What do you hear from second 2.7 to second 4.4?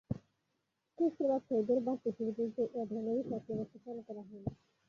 এ ধরনের রিচার্জ ব্যবস্থা চালু করা